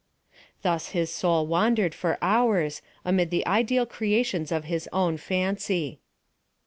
[0.63, 5.99] Thus his soul wandered, for hours, amid the ideal creations of his own fancy.